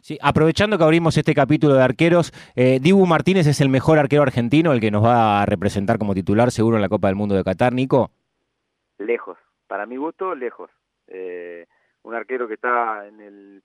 Sí, 0.00 0.18
aprovechando 0.20 0.78
que 0.78 0.84
abrimos 0.84 1.16
este 1.16 1.34
capítulo 1.34 1.74
de 1.74 1.82
arqueros, 1.82 2.32
eh, 2.54 2.80
Dibu 2.80 3.06
Martínez 3.06 3.46
es 3.46 3.60
el 3.60 3.68
mejor 3.68 3.98
arquero 3.98 4.22
argentino, 4.22 4.72
el 4.72 4.80
que 4.80 4.90
nos 4.90 5.04
va 5.04 5.42
a 5.42 5.46
representar 5.46 5.98
como 5.98 6.14
titular 6.14 6.50
seguro 6.50 6.76
en 6.76 6.82
la 6.82 6.88
Copa 6.88 7.08
del 7.08 7.16
Mundo 7.16 7.34
de 7.34 7.44
Qatar, 7.44 7.72
Nico. 7.72 8.10
Lejos, 8.98 9.38
para 9.68 9.86
mi 9.86 9.96
gusto, 9.96 10.34
lejos. 10.34 10.70
Eh, 11.06 11.66
un 12.02 12.14
arquero 12.14 12.48
que 12.48 12.54
está 12.54 13.06
en 13.06 13.20
el 13.20 13.62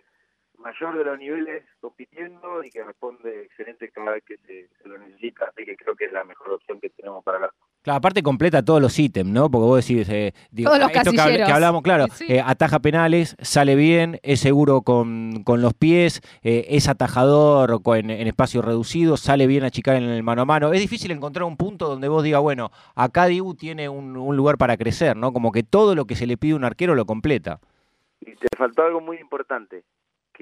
mayor 0.62 0.98
de 0.98 1.03
los 1.03 1.20
niveles 1.20 1.63
compitiendo 1.80 2.63
y 2.63 2.70
que 2.70 2.84
responde 2.84 3.44
excelente 3.44 3.89
cada 3.89 4.12
vez 4.12 4.24
que 4.24 4.38
se, 4.38 4.88
lo 4.88 4.98
necesita, 4.98 5.46
así 5.46 5.65
que 5.65 5.75
creo 5.75 5.96
que 5.96 6.06
es 6.06 6.12
la 6.12 6.24
mejor 6.24 6.53
opción 6.53 6.80
que 6.80 6.89
tenemos 6.89 7.24
para 7.24 7.39
la 7.39 7.50
Claro, 7.84 7.98
aparte 7.98 8.22
completa 8.22 8.63
todos 8.63 8.80
los 8.80 9.00
ítems, 9.00 9.32
¿no? 9.32 9.50
Porque 9.50 9.65
vos 9.65 9.88
decís, 9.88 10.08
eh, 10.08 10.34
todos 10.63 10.77
los 10.77 10.91
esto 10.91 11.12
que, 11.13 11.44
hablamos, 11.44 11.82
claro, 11.82 12.06
eh, 12.27 12.39
ataja 12.46 12.77
penales, 12.77 13.36
sale 13.41 13.75
bien, 13.75 14.20
es 14.22 14.39
seguro 14.39 14.84
con, 14.84 15.41
con 15.44 15.63
los 15.63 15.74
pies, 15.74 16.22
eh, 16.44 16.65
es 16.70 16.88
atajador 16.88 17.82
en, 17.96 18.12
en 18.12 18.27
espacios 18.27 18.63
reducidos, 18.63 19.22
sale 19.22 19.48
bien 19.48 19.63
a 19.63 19.72
chicar 19.72 19.96
en 19.96 20.03
el 20.03 20.22
mano 20.22 20.44
a 20.44 20.46
mano. 20.46 20.72
Es 20.74 20.80
difícil 20.80 21.10
encontrar 21.10 21.46
un 21.46 21.58
punto 21.58 21.88
donde 21.88 22.08
vos 22.08 22.24
digas, 22.24 22.41
bueno, 22.41 22.70
acá 22.94 23.25
Dibu 23.25 23.56
tiene 23.56 23.89
un, 23.89 24.15
un 24.15 24.38
lugar 24.38 24.60
para 24.60 24.77
crecer, 24.77 25.18
¿no? 25.18 25.34
Como 25.34 25.51
que 25.51 25.63
todo 25.63 25.96
lo 25.96 26.06
que 26.06 26.15
se 26.15 26.27
le 26.27 26.38
pide 26.38 26.53
a 26.53 26.58
un 26.58 26.65
arquero 26.65 26.94
lo 26.94 27.08
completa. 27.08 27.60
Y 28.20 28.36
te 28.36 28.48
faltó 28.56 28.84
algo 28.84 29.01
muy 29.01 29.18
importante, 29.18 29.84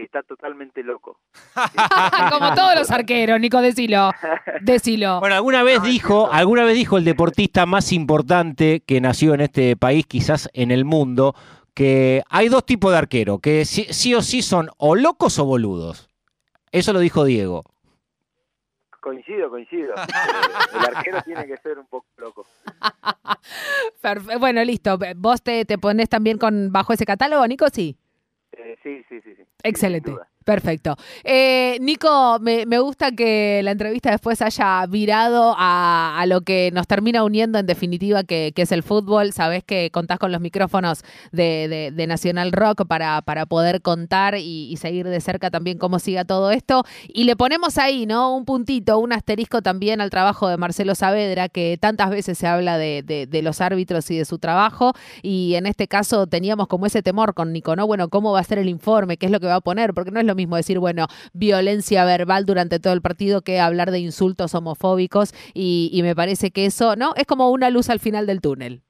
está 0.01 0.23
totalmente 0.23 0.83
loco. 0.83 1.19
Como 2.31 2.53
todos 2.53 2.75
los 2.75 2.91
arqueros, 2.91 3.39
Nico, 3.39 3.61
decilo. 3.61 4.11
Decilo. 4.61 5.19
Bueno, 5.19 5.35
alguna 5.35 5.63
vez 5.63 5.81
dijo, 5.83 6.31
alguna 6.31 6.63
vez 6.63 6.75
dijo 6.75 6.97
el 6.97 7.05
deportista 7.05 7.65
más 7.65 7.91
importante 7.91 8.81
que 8.85 9.01
nació 9.01 9.33
en 9.33 9.41
este 9.41 9.75
país, 9.75 10.05
quizás 10.05 10.49
en 10.53 10.71
el 10.71 10.85
mundo, 10.85 11.35
que 11.73 12.23
hay 12.29 12.49
dos 12.49 12.65
tipos 12.65 12.91
de 12.91 12.97
arquero, 12.97 13.39
que 13.39 13.65
sí, 13.65 14.13
o 14.13 14.21
sí 14.21 14.41
son 14.41 14.69
o 14.77 14.95
locos 14.95 15.39
o 15.39 15.45
boludos. 15.45 16.09
Eso 16.71 16.93
lo 16.93 16.99
dijo 16.99 17.23
Diego. 17.23 17.63
Coincido, 18.99 19.49
coincido. 19.49 19.93
el 20.75 20.95
arquero 20.95 21.21
tiene 21.21 21.47
que 21.47 21.57
ser 21.57 21.79
un 21.79 21.87
poco 21.87 22.07
loco. 22.17 22.45
Bueno, 24.39 24.63
listo. 24.63 24.97
¿Vos 25.17 25.41
te, 25.41 25.65
te 25.65 25.77
pones 25.77 26.09
también 26.09 26.37
con 26.37 26.71
bajo 26.71 26.93
ese 26.93 27.05
catálogo, 27.05 27.45
Nico? 27.47 27.67
Sí. 27.69 27.97
Eh, 28.51 28.77
sí, 28.83 29.03
sí, 29.09 29.21
sí, 29.21 29.35
Excelente. 29.63 30.15
Perfecto. 30.49 30.97
Eh, 31.23 31.77
Nico, 31.79 32.39
me, 32.39 32.79
gusta 32.79 33.11
que 33.11 33.61
la 33.63 33.69
entrevista 33.69 34.09
después 34.09 34.41
haya 34.41 34.83
virado 34.87 35.53
a, 35.55 36.25
lo 36.25 36.41
que 36.41 36.71
nos 36.73 36.87
termina 36.87 37.23
uniendo 37.23 37.59
en 37.59 37.67
definitiva, 37.67 38.23
que, 38.23 38.51
es 38.55 38.71
el 38.71 38.81
fútbol. 38.81 39.31
Sabés 39.31 39.63
que 39.63 39.91
contás 39.91 40.17
con 40.17 40.31
los 40.31 40.41
micrófonos 40.41 41.03
de, 41.31 41.93
Nacional 42.07 42.51
Rock 42.51 42.87
para, 42.87 43.21
para 43.21 43.45
poder 43.45 43.83
contar 43.83 44.37
y, 44.39 44.75
seguir 44.77 45.07
de 45.07 45.21
cerca 45.21 45.51
también 45.51 45.77
cómo 45.77 45.99
siga 45.99 46.25
todo 46.25 46.49
esto. 46.49 46.83
Y 47.07 47.25
le 47.25 47.35
ponemos 47.35 47.77
ahí, 47.77 48.07
¿no? 48.07 48.35
Un 48.35 48.45
puntito, 48.45 48.97
un 48.97 49.13
asterisco 49.13 49.61
también 49.61 50.01
al 50.01 50.09
trabajo 50.09 50.47
de 50.47 50.57
Marcelo 50.57 50.95
Saavedra, 50.95 51.47
que 51.47 51.77
tantas 51.79 52.09
veces 52.09 52.39
se 52.39 52.47
habla 52.47 52.79
de, 52.79 53.27
los 53.43 53.61
árbitros 53.61 54.09
y 54.09 54.17
de 54.17 54.25
su 54.25 54.39
trabajo. 54.39 54.93
Y 55.21 55.53
en 55.53 55.67
este 55.67 55.87
caso 55.87 56.25
teníamos 56.25 56.67
como 56.67 56.87
ese 56.87 57.03
temor 57.03 57.35
con 57.35 57.53
Nico, 57.53 57.75
¿no? 57.75 57.85
Bueno, 57.85 58.09
¿cómo 58.09 58.31
va 58.31 58.39
a 58.39 58.43
ser 58.43 58.57
el 58.57 58.67
informe? 58.67 59.17
¿Qué 59.17 59.27
es 59.27 59.31
lo 59.31 59.39
que 59.39 59.45
va 59.45 59.55
a 59.55 59.61
poner? 59.61 59.93
Porque 59.93 60.09
no 60.09 60.19
es 60.19 60.25
lo 60.25 60.38
mismo 60.39 60.55
decir, 60.55 60.79
bueno, 60.79 61.07
violencia 61.33 62.05
verbal 62.05 62.45
durante 62.45 62.79
todo 62.79 62.93
el 62.93 63.01
partido 63.01 63.41
que 63.41 63.59
hablar 63.59 63.91
de 63.91 63.99
insultos 63.99 64.55
homofóbicos 64.55 65.33
y, 65.53 65.99
me 66.01 66.15
parece 66.15 66.51
que 66.51 66.65
eso, 66.65 66.95
¿no? 66.95 67.13
Es 67.15 67.25
como 67.25 67.51
una 67.51 67.69
luz 67.69 67.89
al 67.89 67.99
final 67.99 68.25
del 68.25 68.41
túnel. 68.41 68.81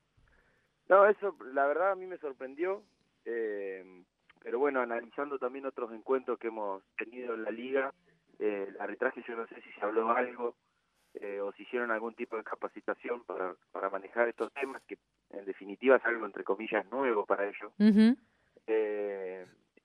No, 0.88 1.06
eso 1.08 1.36
la 1.54 1.66
verdad 1.66 1.92
a 1.92 1.96
mí 1.96 2.06
me 2.06 2.18
sorprendió, 2.18 2.84
eh, 3.26 3.84
pero 4.44 4.60
bueno, 4.60 4.82
analizando 4.82 5.38
también 5.40 5.66
otros 5.66 5.92
encuentros 5.92 6.38
que 6.40 6.48
hemos 6.48 6.84
tenido 6.98 7.34
en 7.34 7.44
la 7.44 7.52
liga, 7.52 7.94
eh, 8.40 8.68
el 8.70 8.80
arbitraje 8.80 9.24
yo 9.28 9.36
no 9.36 9.48
sé 9.48 9.56
si 9.62 9.72
se 9.72 9.82
habló 9.82 10.10
algo 10.12 10.56
eh, 11.16 11.42
o 11.42 11.52
si 11.54 11.64
hicieron 11.64 11.92
algún 11.92 12.14
tipo 12.14 12.38
de 12.38 12.44
capacitación 12.44 13.24
para, 13.26 13.56
para 13.72 13.90
manejar 13.90 14.30
estos 14.30 14.52
temas, 14.54 14.82
que 14.88 14.98
en 15.32 15.46
definitiva 15.46 15.98
es 15.98 16.06
algo 16.06 16.26
entre 16.26 16.44
comillas 16.44 16.86
nuevo 16.92 17.26
para 17.26 17.48
ellos 17.48 17.72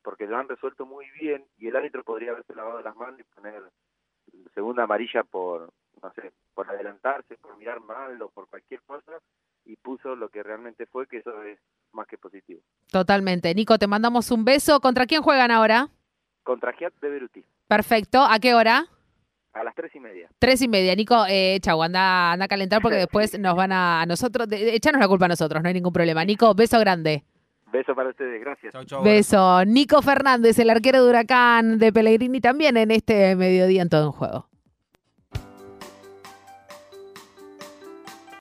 porque 0.04 0.26
lo 0.26 0.36
han 0.36 0.48
resuelto 0.48 0.86
muy 0.86 1.06
bien 1.18 1.44
y 1.58 1.66
el 1.66 1.76
árbitro 1.76 2.04
podría 2.04 2.30
haberse 2.30 2.54
lavado 2.54 2.80
las 2.82 2.94
manos 2.94 3.18
y 3.18 3.24
poner 3.24 3.62
segunda 4.54 4.84
amarilla 4.84 5.24
por, 5.24 5.72
no 6.02 6.12
sé, 6.12 6.30
por 6.54 6.70
adelantarse, 6.70 7.36
por 7.38 7.56
mirar 7.56 7.80
mal 7.80 8.20
o 8.22 8.28
por 8.28 8.48
cualquier 8.48 8.82
cosa, 8.82 9.12
y 9.64 9.76
puso 9.76 10.14
lo 10.14 10.28
que 10.28 10.42
realmente 10.42 10.86
fue, 10.86 11.06
que 11.06 11.18
eso 11.18 11.42
es 11.42 11.58
más 11.92 12.06
que 12.06 12.18
positivo. 12.18 12.60
Totalmente. 12.92 13.54
Nico, 13.54 13.78
te 13.78 13.86
mandamos 13.86 14.30
un 14.30 14.44
beso. 14.44 14.78
¿Contra 14.80 15.06
quién 15.06 15.22
juegan 15.22 15.50
ahora? 15.50 15.88
Contra 16.42 16.72
Giat 16.74 16.92
de 17.00 17.08
Beruti. 17.08 17.44
Perfecto. 17.66 18.22
¿A 18.22 18.38
qué 18.38 18.54
hora? 18.54 18.84
A 19.54 19.64
las 19.64 19.74
tres 19.74 19.94
y 19.94 20.00
media. 20.00 20.28
Tres 20.38 20.60
y 20.60 20.68
media. 20.68 20.94
Nico, 20.94 21.24
eh, 21.28 21.58
chau, 21.62 21.82
anda, 21.82 22.32
anda 22.32 22.44
a 22.44 22.48
calentar 22.48 22.82
porque 22.82 22.96
después 23.06 23.38
nos 23.38 23.56
van 23.56 23.72
a, 23.72 24.02
a 24.02 24.06
nosotros, 24.06 24.48
de, 24.48 24.74
echarnos 24.74 25.00
la 25.00 25.08
culpa 25.08 25.24
a 25.24 25.28
nosotros, 25.28 25.62
no 25.62 25.68
hay 25.68 25.74
ningún 25.74 25.92
problema. 25.92 26.24
Nico, 26.24 26.54
beso 26.54 26.78
grande. 26.78 27.24
Beso 27.74 27.92
para 27.92 28.10
ustedes, 28.10 28.40
gracias. 28.40 28.72
Beso. 29.02 29.64
Nico 29.64 30.00
Fernández, 30.00 30.56
el 30.60 30.70
arquero 30.70 31.02
de 31.02 31.10
Huracán 31.10 31.76
de 31.80 31.92
Pellegrini, 31.92 32.40
también 32.40 32.76
en 32.76 32.92
este 32.92 33.34
mediodía 33.34 33.82
en 33.82 33.88
todo 33.88 34.06
un 34.06 34.12
juego. 34.12 34.48